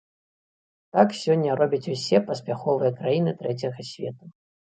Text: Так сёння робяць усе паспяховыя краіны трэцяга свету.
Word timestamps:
Так 0.95 1.13
сёння 1.23 1.57
робяць 1.59 1.91
усе 1.97 2.17
паспяховыя 2.31 2.91
краіны 3.03 3.31
трэцяга 3.45 3.81
свету. 3.93 4.23